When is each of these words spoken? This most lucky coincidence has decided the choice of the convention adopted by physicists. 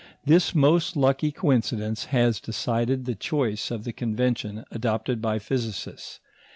This 0.25 0.55
most 0.55 0.95
lucky 0.95 1.31
coincidence 1.31 2.05
has 2.05 2.39
decided 2.39 3.05
the 3.05 3.13
choice 3.13 3.69
of 3.69 3.83
the 3.83 3.93
convention 3.93 4.65
adopted 4.71 5.21
by 5.21 5.37
physicists. 5.37 6.19